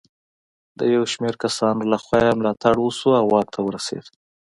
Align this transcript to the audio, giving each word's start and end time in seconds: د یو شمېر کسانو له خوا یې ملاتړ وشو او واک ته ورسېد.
د 0.79 0.81
یو 0.95 1.03
شمېر 1.13 1.35
کسانو 1.43 1.83
له 1.91 1.97
خوا 2.03 2.19
یې 2.25 2.37
ملاتړ 2.39 2.75
وشو 2.79 3.09
او 3.19 3.25
واک 3.33 3.47
ته 3.55 3.59
ورسېد. 3.63 4.05